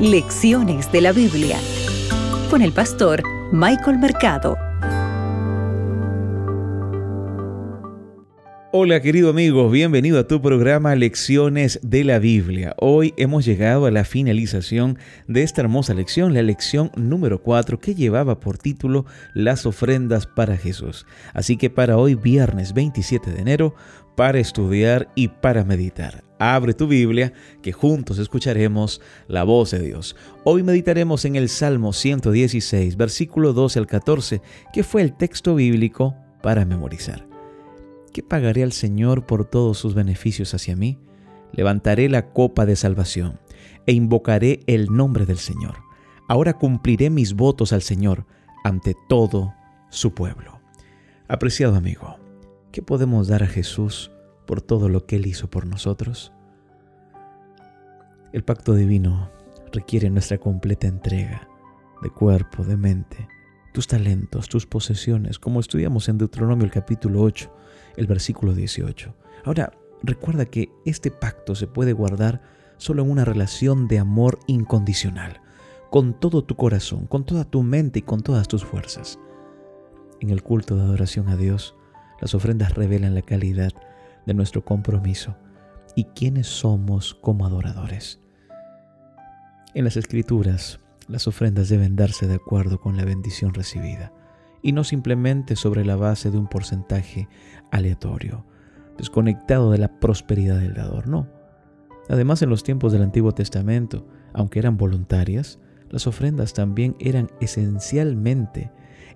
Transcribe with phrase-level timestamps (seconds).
[0.00, 1.56] Lecciones de la Biblia
[2.50, 4.65] con el pastor Michael Mercado.
[8.78, 12.74] Hola querido amigo, bienvenido a tu programa Lecciones de la Biblia.
[12.78, 17.94] Hoy hemos llegado a la finalización de esta hermosa lección, la lección número 4 que
[17.94, 21.06] llevaba por título Las ofrendas para Jesús.
[21.32, 23.74] Así que para hoy viernes 27 de enero,
[24.14, 26.22] para estudiar y para meditar.
[26.38, 27.32] Abre tu Biblia,
[27.62, 30.16] que juntos escucharemos la voz de Dios.
[30.44, 34.42] Hoy meditaremos en el Salmo 116, versículo 12 al 14,
[34.74, 37.35] que fue el texto bíblico para memorizar.
[38.16, 40.98] ¿Qué pagaré al Señor por todos sus beneficios hacia mí?
[41.52, 43.38] Levantaré la copa de salvación
[43.84, 45.74] e invocaré el nombre del Señor.
[46.26, 48.24] Ahora cumpliré mis votos al Señor
[48.64, 49.52] ante todo
[49.90, 50.62] su pueblo.
[51.28, 52.16] Apreciado amigo,
[52.72, 54.10] ¿qué podemos dar a Jesús
[54.46, 56.32] por todo lo que Él hizo por nosotros?
[58.32, 59.30] El pacto divino
[59.74, 61.46] requiere nuestra completa entrega
[62.00, 63.28] de cuerpo, de mente,
[63.76, 67.54] tus talentos, tus posesiones, como estudiamos en Deuteronomio el capítulo 8
[67.98, 69.14] el versículo 18.
[69.44, 69.70] Ahora,
[70.02, 72.40] recuerda que este pacto se puede guardar
[72.78, 75.42] solo en una relación de amor incondicional,
[75.90, 79.18] con todo tu corazón, con toda tu mente y con todas tus fuerzas.
[80.20, 81.74] En el culto de adoración a Dios,
[82.22, 83.74] las ofrendas revelan la calidad
[84.24, 85.36] de nuestro compromiso
[85.94, 88.22] y quiénes somos como adoradores.
[89.74, 94.12] En las escrituras, las ofrendas deben darse de acuerdo con la bendición recibida
[94.62, 97.28] y no simplemente sobre la base de un porcentaje
[97.70, 98.44] aleatorio,
[98.98, 101.28] desconectado de la prosperidad del dador, no.
[102.08, 108.72] Además, en los tiempos del Antiguo Testamento, aunque eran voluntarias, las ofrendas también eran esencialmente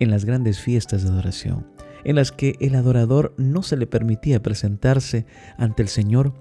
[0.00, 1.66] en las grandes fiestas de adoración,
[2.04, 5.26] en las que el adorador no se le permitía presentarse
[5.56, 6.34] ante el Señor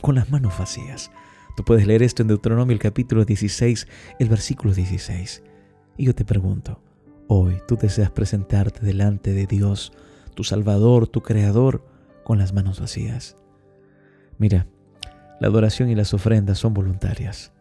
[0.00, 1.10] con las manos vacías.
[1.56, 3.86] Tú puedes leer esto en Deuteronomio el capítulo 16,
[4.18, 5.42] el versículo 16.
[5.96, 6.80] Y yo te pregunto,
[7.32, 9.92] Hoy tú deseas presentarte delante de Dios,
[10.34, 11.86] tu Salvador, tu Creador,
[12.24, 13.36] con las manos vacías.
[14.36, 14.66] Mira,
[15.38, 17.52] la adoración y las ofrendas son voluntarias,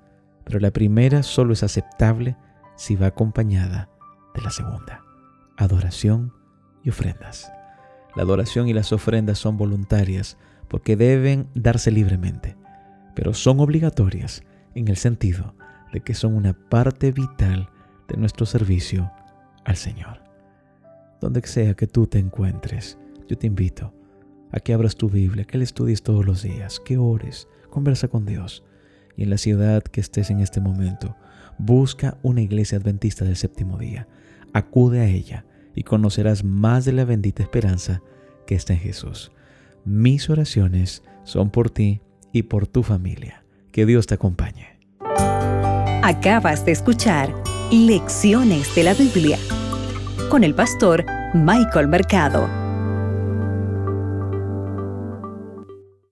[0.43, 2.35] pero la primera solo es aceptable
[2.77, 3.91] si va acompañada
[4.33, 5.03] de la segunda,
[5.55, 6.33] adoración
[6.83, 7.51] y ofrendas.
[8.15, 12.57] La adoración y las ofrendas son voluntarias porque deben darse libremente,
[13.19, 14.43] pero son obligatorias
[14.75, 15.53] en el sentido
[15.91, 17.69] de que son una parte vital
[18.07, 19.11] de nuestro servicio
[19.65, 20.23] al Señor.
[21.19, 22.97] Donde sea que tú te encuentres,
[23.27, 23.93] yo te invito
[24.53, 28.25] a que abras tu Biblia, que la estudies todos los días, que ores, conversa con
[28.25, 28.63] Dios.
[29.17, 31.17] Y en la ciudad que estés en este momento,
[31.57, 34.07] busca una iglesia adventista del séptimo día.
[34.53, 38.01] Acude a ella y conocerás más de la bendita esperanza
[38.47, 39.33] que está en Jesús.
[39.83, 41.99] Mis oraciones son por ti
[42.31, 43.43] y por tu familia.
[43.71, 44.79] Que Dios te acompañe.
[46.03, 47.33] Acabas de escuchar
[47.71, 49.37] Lecciones de la Biblia
[50.29, 52.58] con el pastor Michael Mercado.